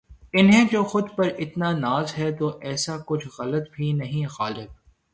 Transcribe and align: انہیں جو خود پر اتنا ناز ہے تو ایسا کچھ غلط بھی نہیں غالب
انہیں 0.33 0.65
جو 0.71 0.83
خود 0.83 1.09
پر 1.15 1.29
اتنا 1.39 1.71
ناز 1.77 2.13
ہے 2.17 2.31
تو 2.31 2.47
ایسا 2.61 2.97
کچھ 3.05 3.27
غلط 3.39 3.69
بھی 3.73 3.91
نہیں 3.93 4.25
غالب 4.39 4.69